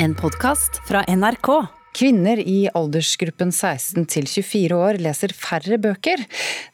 [0.00, 1.48] En podkast fra NRK.
[1.92, 6.22] Kvinner i aldersgruppen 16 til 24 år leser færre bøker.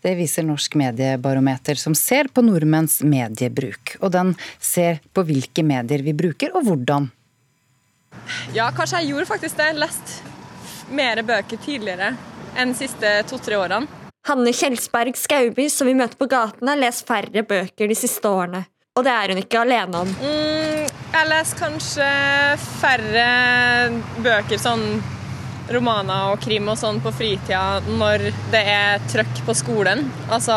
[0.05, 3.95] Det viser Norsk mediebarometer, som ser på nordmenns mediebruk.
[4.05, 7.09] Og den ser på hvilke medier vi bruker, og hvordan.
[8.53, 9.71] Ja, kanskje jeg gjorde faktisk det.
[9.81, 10.19] Lest
[10.93, 12.13] mer bøker tidligere
[12.61, 13.89] enn de siste to-tre årene.
[14.29, 18.67] Hanne Kjelsberg Skauby, som vi møter på gaten, har lest færre bøker de siste årene.
[18.95, 20.11] Og det er hun ikke alene om.
[20.23, 22.11] Mm, jeg leser kanskje
[22.79, 23.25] færre
[24.23, 24.85] bøker, sånn
[25.75, 30.05] romaner og krim og sånn på fritida når det er trøkk på skolen.
[30.31, 30.55] Altså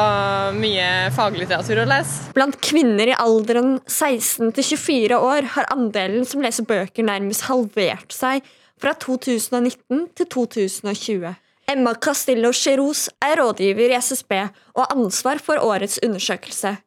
[0.54, 2.30] mye faglitteratur å lese.
[2.38, 8.14] Blant kvinner i alderen 16 til 24 år har andelen som leser bøker, nærmest halvert
[8.14, 8.45] seg
[8.78, 11.34] fra 2019 til 2020.
[11.67, 16.78] Emma Castillo Cherouz er rådgiver i SSB og har ansvar for årets undersøkelse.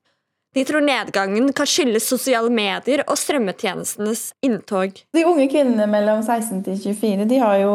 [0.51, 4.97] De tror nedgangen kan skyldes sosiale medier og strømmetjenestenes inntog.
[5.15, 7.75] De unge kvinnene mellom 16 til 24 de har jo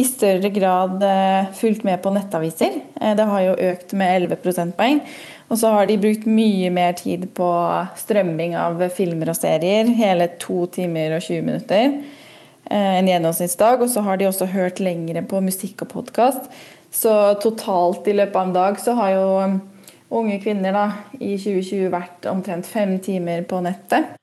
[0.00, 2.78] i større grad eh, fulgt med på nettaviser.
[2.96, 5.02] Eh, det har jo økt med 11 prosentpoeng.
[5.52, 7.50] Og så har de brukt mye mer tid på
[8.00, 9.92] strømming av filmer og serier.
[9.92, 13.84] Hele to timer og 20 minutter eh, en gjennomsnittsdag.
[13.84, 16.48] Og så har de også hørt lengre på musikk og podkast.
[16.88, 17.12] Så
[17.44, 19.30] totalt i løpet av en dag så har jo
[20.10, 20.84] unge kvinner da,
[21.20, 24.14] i 2020 vært omtrent fem timer på nettet.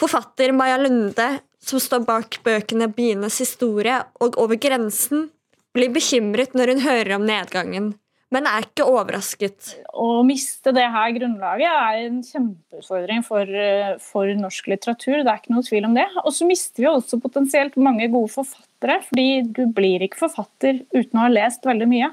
[0.00, 1.28] Forfatter Maja Lunde,
[1.60, 5.28] som står bak bøkene 'Bienes historie' og 'Over grensen',
[5.76, 7.92] blir bekymret når hun hører om nedgangen,
[8.30, 9.74] men er ikke overrasket.
[9.90, 13.46] Å miste det her grunnlaget er en kjempeutfordring for,
[14.02, 15.22] for norsk litteratur.
[15.22, 16.06] Det er ikke noe tvil om det.
[16.22, 21.18] Og så mister vi også potensielt mange gode forfattere, fordi du blir ikke forfatter uten
[21.18, 22.12] å ha lest veldig mye.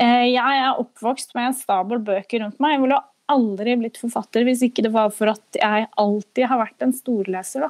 [0.00, 2.76] Eh, jeg er oppvokst med en stabel bøker rundt meg.
[2.76, 3.00] Jeg ville
[3.34, 7.68] aldri blitt forfatter hvis ikke det var for at jeg alltid har vært en storleser.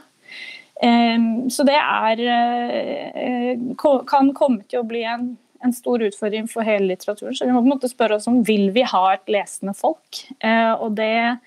[1.54, 5.28] Så det er eh, kan komme til å bli en,
[5.64, 7.34] en stor utfordring for hele litteraturen.
[7.36, 10.24] Så vi må på en måte spørre oss om vil vi ha et lesende folk.
[10.44, 11.38] Eh, og det,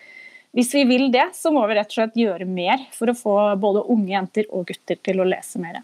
[0.57, 3.37] hvis vi vil det, så må vi rett og slett gjøre mer for å få
[3.61, 5.83] både unge jenter og gutter til å lese mer.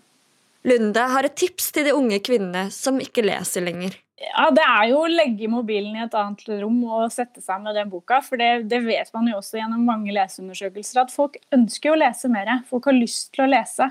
[0.64, 4.00] Lunde har et tips til de unge kvinnene som ikke leser lenger.
[4.24, 7.76] Ja, Det er jo å legge mobilen i et annet rom og sette seg med
[7.78, 8.22] den boka.
[8.26, 12.32] For det, det, vet man jo også gjennom mange leseundersøkelser, at folk ønsker å lese
[12.32, 12.62] mer.
[12.70, 13.90] Folk har lyst til å lese.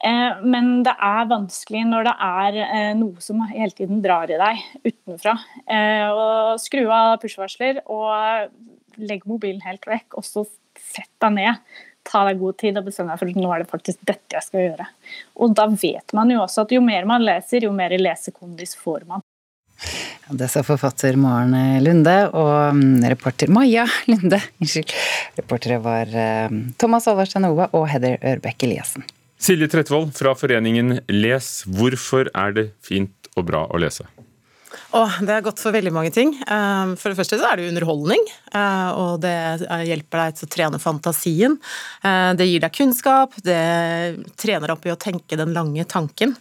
[0.00, 4.40] Eh, men det er vanskelig når det er eh, noe som hele tiden drar i
[4.40, 5.36] deg utenfra.
[5.68, 10.46] Eh, og skru av push-varsler og legg mobilen helt vekk, og så
[10.80, 11.80] sett deg ned.
[12.08, 14.64] Ta deg god tid og bestem deg for nå er det faktisk dette jeg skal
[14.64, 14.86] gjøre.
[15.44, 19.04] Og da vet man jo også at jo mer man leser, jo mer lesekondis får
[19.08, 19.24] man.
[20.30, 24.38] Det sa forfatter Maren Lunde og mm, reporter Maja Lunde.
[24.62, 24.94] Unnskyld.
[25.40, 29.06] Reportere var eh, Thomas Alvarstein Ova og Heather Ørbekk Eliassen.
[29.40, 31.48] Silje Tretvold fra foreningen Les.
[31.66, 34.06] Hvorfor er det fint og bra å lese?
[34.90, 36.32] Oh, det er godt for veldig mange ting.
[36.34, 38.24] Eh, for det første så er det underholdning.
[38.54, 39.34] Eh, og det
[39.86, 41.54] hjelper deg til å trene fantasien.
[42.02, 43.60] Eh, det gir deg kunnskap, det
[44.40, 46.34] trener opp i å tenke den lange tanken.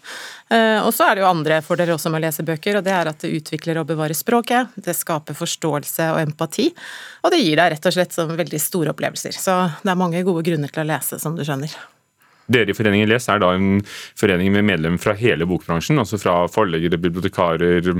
[0.50, 3.12] Og så er det jo andre fordeler også med å lese bøker, og det er
[3.12, 4.74] at det utvikler og bevarer språket.
[4.82, 6.72] Det skaper forståelse og empati.
[7.22, 9.38] Og det gir deg rett og slett som veldig store opplevelser.
[9.38, 11.76] Så det er mange gode grunner til å lese, som du skjønner.
[12.50, 13.84] Dere i Foreningen Les er da en
[14.18, 17.94] forening med medlemmer fra hele bokbransjen, altså fra forleggere, bibliotekarer,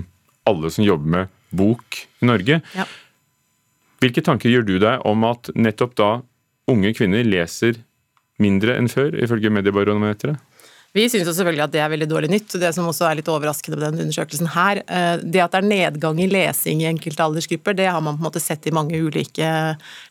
[0.50, 2.60] alle som jobber med bok i Norge.
[2.76, 2.88] Ja.
[4.00, 6.10] Hvilke tanker gjør du deg om at nettopp da
[6.70, 7.82] unge kvinner leser
[8.40, 10.40] mindre enn før, ifølge Mediebarometeret?
[10.96, 12.56] Vi syns selvfølgelig at det er veldig dårlig nytt.
[12.62, 15.68] Det som også er litt overraskende med den undersøkelsen her, eh, det at det er
[15.68, 18.98] nedgang i lesing i enkelte aldersgrupper, det har man på en måte sett i mange
[18.98, 19.52] ulike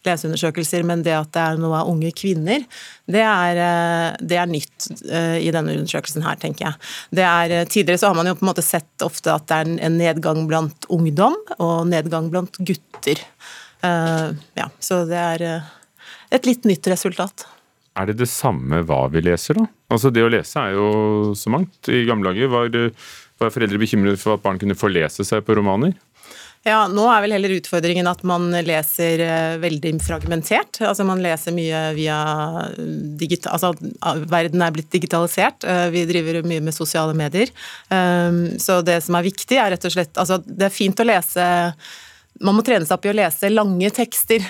[0.07, 2.63] leseundersøkelser, men det at det er noe av unge kvinner,
[3.11, 7.27] det er, eh, det er nytt eh, i denne undersøkelsen her, tenker jeg.
[7.27, 9.99] Er, tidligere så har man jo på en måte sett ofte at det er en
[9.99, 13.19] nedgang blant ungdom, og nedgang blant gutter.
[13.83, 15.45] Ja, så det er
[16.35, 17.47] et litt nytt resultat.
[17.99, 19.67] Er det det samme hva vi leser, da?
[19.91, 20.89] Altså Det å lese er jo
[21.39, 21.91] så mangt.
[21.91, 22.71] I gamle dager var,
[23.41, 25.97] var foreldre bekymret for at barn kunne forlese seg på romaner.
[26.67, 30.81] Ja, Nå er vel heller utfordringen at man leser eh, veldig fragmentert.
[30.85, 32.19] Altså Man leser mye via
[33.21, 33.55] digital...
[33.55, 35.65] Altså verden er blitt digitalisert.
[35.65, 37.53] Eh, vi driver mye med sosiale medier.
[37.95, 41.09] Eh, så det som er viktig, er rett og slett Altså det er fint å
[41.09, 41.49] lese
[42.45, 44.45] man må trene seg opp i å lese lange tekster,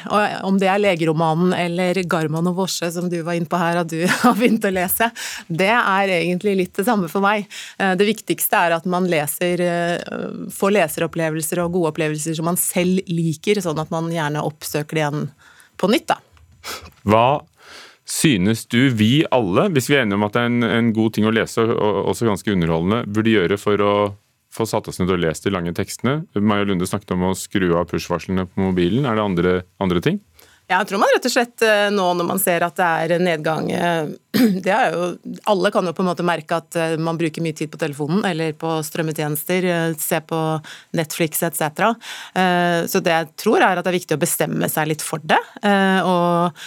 [0.47, 3.91] om det er legeromanen eller Garman og Vorse, som du var inne på her at
[3.91, 5.11] du har begynt å lese,
[5.49, 7.49] det er egentlig litt det samme for meg.
[7.81, 12.61] Eh, det viktigste er at man leser, eh, får leseropplevelser og gode opplevelser som man
[12.61, 15.29] selv liker, sånn at man gjerne oppsøker det igjen
[15.79, 16.11] på nytt.
[16.13, 16.21] da.
[17.09, 17.29] Hva
[18.09, 21.17] synes du vi alle, hvis vi er enige om at det er en, en god
[21.17, 23.93] ting å lese og også ganske underholdende, burde gjøre for å
[24.59, 26.21] få satt oss ned og lest de lange tekstene?
[26.39, 29.07] Maja Lunde snakket om å skru av push-varslene på mobilen.
[29.09, 30.21] Er det andre, andre ting?
[30.69, 33.23] Ja, jeg tror man rett og slett eh, nå når man ser at det er
[33.25, 34.11] nedgang eh,
[34.67, 35.07] det er jo,
[35.49, 38.21] Alle kan jo på en måte merke at eh, man bruker mye tid på telefonen
[38.29, 39.65] eller på strømmetjenester,
[39.97, 40.41] se på
[40.99, 41.95] Netflix etc.
[42.89, 45.41] Så det jeg tror er at det er viktig å bestemme seg litt for det.
[46.05, 46.61] Og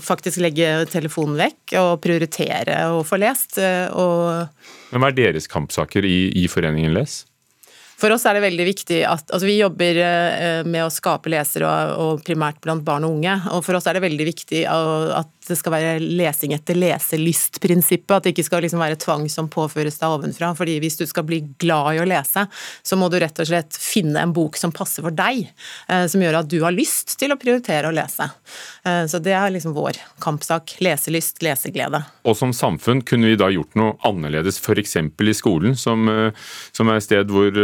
[0.00, 3.58] faktisk legge telefonen vekk og prioritere å få lest.
[3.60, 4.46] Og
[4.90, 7.20] Men Hva er deres kampsaker i, i Foreningen Les?
[8.00, 11.68] For oss er det veldig viktig at altså Vi jobber eh, med å skape lesere
[12.00, 13.34] og, primært blant barn og unge.
[13.52, 18.12] og For oss er det veldig viktig at det skal være lesing etter leselystprinsippet.
[18.14, 20.52] At det ikke skal liksom være tvang som påføres deg ovenfra.
[20.56, 22.46] fordi Hvis du skal bli glad i å lese,
[22.82, 25.48] så må du rett og slett finne en bok som passer for deg.
[25.88, 28.30] Eh, som gjør at du har lyst til å prioritere å lese.
[28.84, 30.78] Eh, så det er liksom vår kampsak.
[30.84, 32.04] Leselyst, leseglede.
[32.24, 34.96] Og som samfunn kunne vi da gjort noe annerledes, f.eks.
[34.96, 36.06] i skolen, som,
[36.72, 37.56] som, er et sted hvor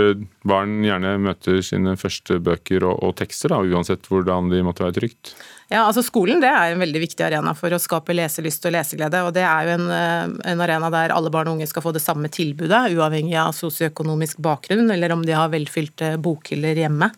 [0.46, 4.98] barn gjerne møter sine første bøker og, og tekster, da, uansett hvordan de måtte være
[5.00, 5.34] trygt?
[5.66, 9.18] Ja, altså Skolen det er en veldig viktig arena for å skape leselyst og leseglede.
[9.26, 11.92] og Det er jo en, eh, en, arena der alle barn og unge skal få
[11.92, 17.10] det samme tilbudet, uavhengig av sosioøkonomisk bakgrunn eller om de har velfylte bokhyller hjemme.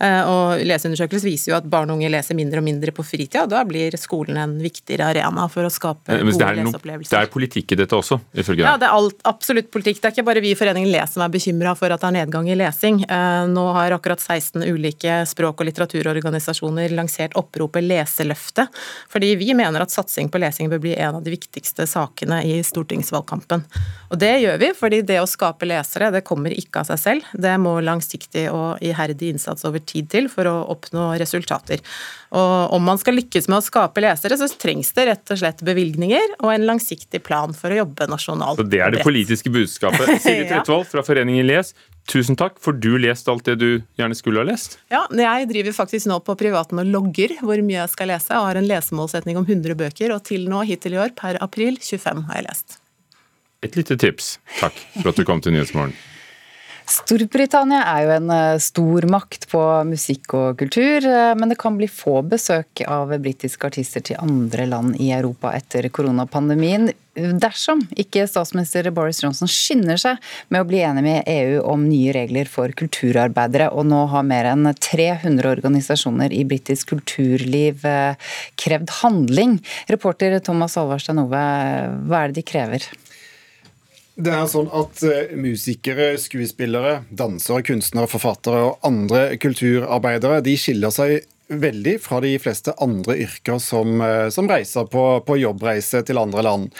[0.00, 3.44] Eh, og Leseundersøkelser viser jo at barn og unge leser mindre og mindre på fritida,
[3.46, 7.12] da blir skolen en viktigere arena for å skape gode leseopplevelser.
[7.12, 8.70] Det er politikk i dette også, ifølge deg?
[8.70, 10.00] Ja, det er alt, absolutt politikk.
[10.00, 12.18] Det er ikke bare vi i Foreningen Les som er bekymra for at det er
[12.22, 13.04] nedgang i lesing.
[13.04, 18.82] Eh, nå har akkurat 16 ulike språk- og litteraturorganisasjoner lansert oppropet Leseløftet.
[19.12, 22.60] Fordi vi mener at satsing på lesing bør bli en av de viktigste sakene i
[22.66, 23.64] stortingsvalgkampen.
[24.12, 27.30] Og det gjør vi, fordi det å skape lesere det kommer ikke av seg selv.
[27.32, 31.80] Det må langsiktig og iherdig innsats over tid til for å oppnå resultater.
[32.32, 35.64] Og om man skal lykkes med å skape lesere, så trengs det rett og slett
[35.64, 38.60] bevilgninger og en langsiktig plan for å jobbe nasjonalt.
[38.60, 40.16] Så Det er det politiske budskapet.
[40.22, 41.74] Sigrid Tretvold fra Foreningen Les,
[42.10, 42.58] Tusen takk.
[42.60, 43.68] Får du lest alt det du
[43.98, 44.78] gjerne skulle ha lest?
[44.92, 48.32] Ja, jeg driver faktisk nå på privaten og logger hvor mye jeg skal lese.
[48.34, 51.78] Jeg har en lesemålsetning om 100 bøker, og til nå, hittil i år, per april,
[51.80, 52.78] 25 har jeg lest.
[53.62, 54.36] Et lite tips.
[54.58, 55.94] Takk for at du kom til Nyhetsmorgen.
[56.88, 61.76] Storbritannia er jo en eh, stor makt på musikk og kultur, eh, men det kan
[61.78, 66.90] bli få besøk av britiske artister til andre land i Europa etter koronapandemien.
[67.12, 72.14] Dersom ikke statsminister Boris Johnson skynder seg med å bli enig med EU om nye
[72.16, 78.96] regler for kulturarbeidere, og nå har mer enn 300 organisasjoner i britisk kulturliv eh, krevd
[79.02, 79.58] handling.
[79.92, 81.46] Reporter Thomas Alvarstein Ove,
[82.08, 82.88] hva er det de krever?
[84.12, 90.92] Det er sånn at eh, Musikere, skuespillere, dansere, kunstnere, forfattere og andre kulturarbeidere de skiller
[90.92, 91.22] seg
[91.60, 96.42] veldig fra de fleste andre yrker som, eh, som reiser på, på, jobbreise til andre
[96.42, 96.70] land.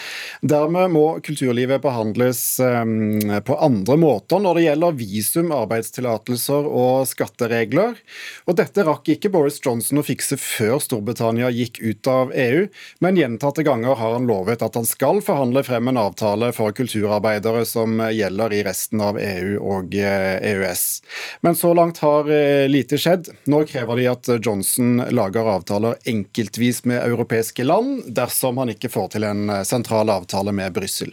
[0.40, 7.98] Dermed må kulturlivet behandles um, på andre måter når det gjelder visum, arbeidstillatelser og skatteregler.
[8.46, 12.66] Og dette rakk ikke Boris Johnson å fikse før Storbritannia gikk ut av EU,
[13.04, 17.64] men gjentatte ganger har han lovet at han skal forhandle frem en avtale for kulturarbeidere
[17.68, 20.86] som gjelder i resten av EU og EØS.
[21.42, 22.28] Men så langt har
[22.70, 23.32] lite skjedd.
[23.50, 28.93] Nå krever de at Johnson Johnson lager avtaler enkeltvis med europeiske land, dersom han ikke
[28.93, 31.11] får til en eh, sentral avtale med Brussel.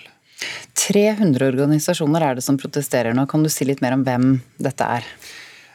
[0.78, 3.25] 300 organisasjoner er det som protesterer nå.
[3.25, 5.08] Kan du si litt mer om hvem dette er?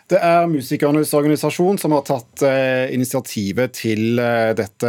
[0.04, 4.88] Det er musikernes organisasjon som har tatt eh, initiativet til eh, dette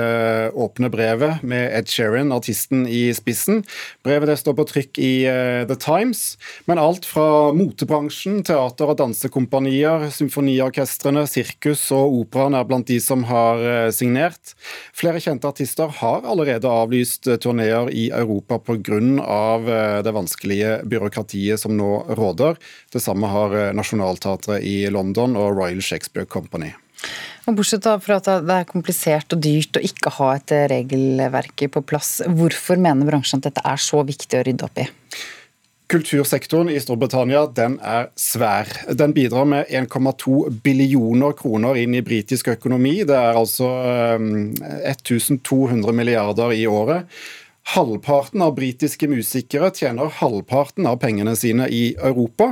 [0.51, 3.61] åpne brevet med Ed Sheeran, artisten, i spissen.
[4.03, 6.23] Brevet det står på trykk i eh, The Times,
[6.67, 13.23] men alt fra motebransjen, teater- og dansekompanier, symfoniorkestrene, sirkus og operaen er blant de som
[13.31, 13.63] har
[13.95, 14.51] signert.
[14.91, 18.75] Flere kjente artister har allerede avlyst turneer i Europa pga.
[19.25, 19.63] Av
[20.05, 22.59] det vanskelige byråkratiet som nå råder.
[22.93, 26.73] Det samme har Nationaltheatret i London London og Royal Shakespeare Company.
[27.45, 31.85] Og Bortsett fra at det er komplisert og dyrt å ikke ha et regelverk på
[31.85, 34.87] plass, hvorfor mener bransjen at dette er så viktig å rydde opp i?
[35.85, 38.65] Kultursektoren i Storbritannia den er svær.
[38.97, 43.03] Den bidrar med 1,2 billioner kroner inn i britisk økonomi.
[43.05, 43.69] Det er altså
[44.17, 47.05] 1200 eh, milliarder i året.
[47.67, 52.51] Halvparten av britiske musikere tjener halvparten av pengene sine i Europa.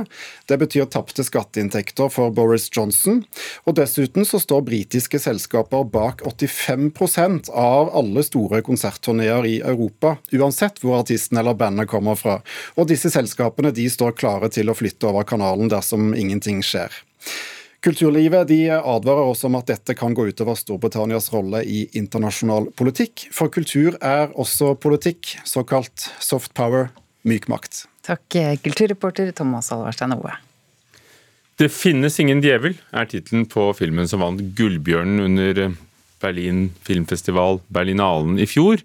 [0.50, 3.22] Det betyr tapte skatteinntekter for Boris Johnson.
[3.62, 10.82] Og dessuten så står britiske selskaper bak 85% av alle store konsertturneer i Europa, uansett
[10.82, 12.40] hvor artisten eller bandet kommer fra.
[12.74, 16.90] Og disse selskapene de står klare til å flytte over kanalen dersom ingenting skjer.
[17.84, 23.26] Kulturlivet de advarer også om at dette kan gå utover Storbritannias rolle i internasjonal politikk.
[23.34, 26.88] For kultur er også politikk, såkalt soft power,
[27.28, 27.82] myk makt.
[28.04, 28.24] Takk,
[28.64, 30.32] kulturreporter Thomas Alvarstein Oe.
[31.60, 35.76] Det finnes ingen djevel er tittelen på filmen som vant Gullbjørnen under
[36.24, 38.80] Berlin filmfestival Berlinalen i fjor.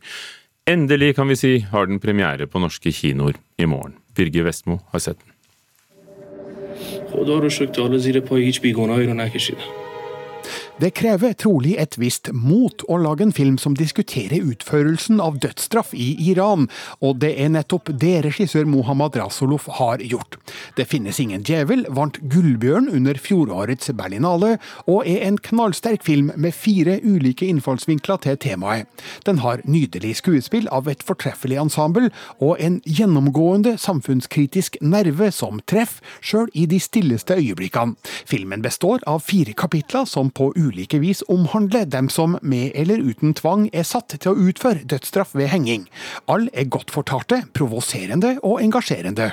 [0.69, 3.95] Endelig, kan vi si, har den premiere på norske kinoer i morgen.
[4.13, 5.28] Birger Vestmo har sett den.
[7.12, 9.84] خدا رو شکر تا حالا زیر پای هیچ بیگناهی رو نکشیدم
[10.80, 15.92] Det krever trolig et visst mot å lage en film som diskuterer utførelsen av dødsstraff
[15.94, 16.66] i Iran,
[16.98, 20.40] og det er nettopp det regissør Mohammad Rasulov har gjort.
[20.75, 26.55] Det finnes ingen djevel vant Gullbjørn under fjorårets Berlinale, og er en knallsterk film med
[26.55, 28.87] fire ulike innfallsvinkler til temaet.
[29.25, 35.99] Den har nydelig skuespill av et fortreffelig ensemble, og en gjennomgående samfunnskritisk nerve som treff,
[36.21, 37.95] sjøl i de stilleste øyeblikkene.
[38.29, 43.33] Filmen består av fire kapitler som på ulike vis omhandler dem som med eller uten
[43.37, 45.87] tvang er satt til å utføre dødsstraff ved henging.
[46.27, 49.31] Alle er godt fortalte, provoserende og engasjerende.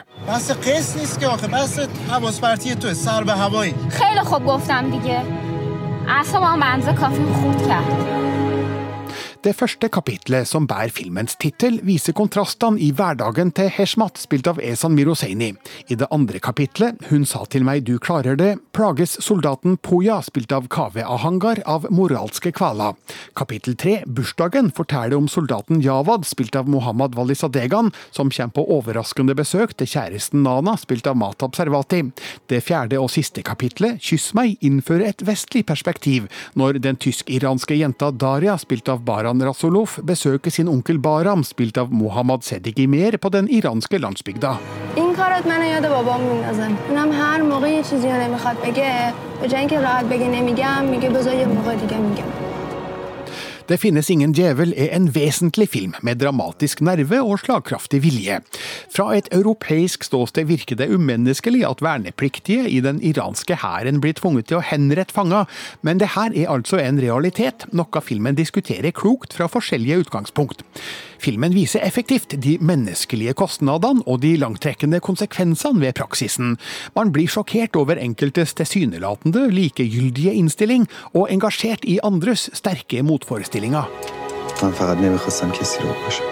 [1.06, 1.78] نیست که آخه بس
[2.10, 3.74] حواس پرتی تو سر به هوایی.
[3.88, 5.22] خیلی خوب گفتم دیگه.
[6.08, 8.35] اصلا هم منزه کافی خود کرد.
[9.46, 14.58] Det første kapitlet, som bærer filmens tittel, viser kontrastene i hverdagen til Heshmat, spilt av
[14.58, 15.52] Esan Miroseini.
[15.86, 20.50] I det andre kapitlet, Hun sa til meg du klarer det, plages soldaten Poya, spilt
[20.52, 22.96] av Kaveh Ahangar, av moralske kvaler.
[23.36, 29.36] Kapittel tre, Bursdagen, forteller om soldaten Jawad, spilt av Mohammad Walisadegan, som kommer på overraskende
[29.38, 32.02] besøk til kjæresten Nana, spilt av Matab Servati.
[32.48, 38.10] Det fjerde og siste kapitlet, Kyss meg, innfører et vestlig perspektiv, når den tysk-iranske jenta
[38.10, 43.17] Daria, spilt av Baran Sultan Rasulov besøker sin onkel Baram, spilt av Mohammad Sediki Mer,
[43.19, 44.57] på den iranske landsbygda.
[44.95, 49.47] این کارت منو یاد بابام میندازه اونم هر موقع یه چیزی رو نمیخواد بگه به
[49.47, 52.44] جای اینکه راحت بگه نمیگم میگه بذار یه موقع دیگه میگم
[53.66, 58.38] det finnes ingen djevel er en vesentlig film med dramatisk nerve og slagkraftig vilje.
[58.94, 64.52] Fra et europeisk ståsted virker det umenneskelig at vernepliktige i den iranske hæren blir tvunget
[64.52, 65.50] til å henrette fanger,
[65.82, 70.62] men det her er altså en realitet, noe filmen diskuterer klokt fra forskjellige utgangspunkt.
[71.18, 76.54] Filmen viser effektivt de menneskelige kostnadene og de langtrekkende konsekvensene ved praksisen.
[76.94, 83.55] Man blir sjokkert over enkeltes tilsynelatende likegyldige innstilling, og engasjert i andres sterke motforestillinger.
[84.62, 86.24] من فقط نمی‌خواستم کسی رو بکشم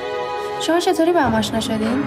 [0.61, 2.04] شما چطوری با هم آشنا شدین؟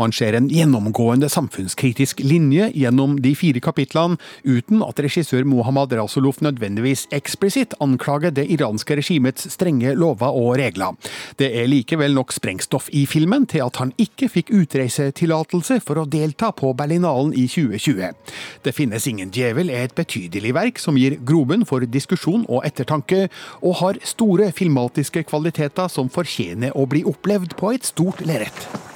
[0.00, 4.16] Man ser en gjennomgående samfunnskritisk linje gjennom de fire kapitlene,
[4.48, 10.96] uten at regissør Mohammad Rasulov nødvendigvis eksplisitt anklager det iranske regimets strenge lover og regler.
[11.36, 16.08] Det er likevel nok sprengstoff i filmen til at han ikke fikk utreisetillatelse for å
[16.08, 18.16] delta på Berlinalen i 2020.
[18.64, 23.26] Det finnes ingen djevel er et betydelig verk som gir grobunn for diskusjon og ettertanke,
[23.60, 28.89] og har store filmatiske kvaliteter som fortjener å bli opplevd på et stort lerret.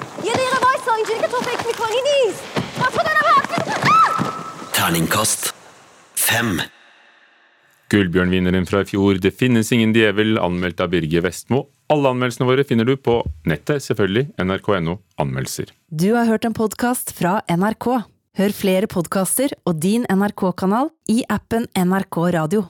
[1.04, 2.44] اینجوری که تو فکر میکنی نیست
[2.80, 3.50] با تو دارم حرف
[4.80, 5.54] Terningkast
[6.16, 6.62] fem.
[7.90, 11.68] Gullbjørnvinneren fra i fjor 'Det finnes ingen djevel', anmeldt av Birger Vestmo.
[11.90, 15.74] Alle anmeldelsene våre finner du på nettet, selvfølgelig, nrk.no anmeldelser.
[15.90, 18.06] Du har hørt en podkast fra NRK.
[18.38, 22.70] Hør flere podkaster og din NRK-kanal i appen NRK Radio.